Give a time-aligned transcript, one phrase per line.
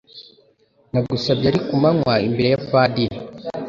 [0.91, 3.17] nagusabye ari kumanywa imbere ya padiri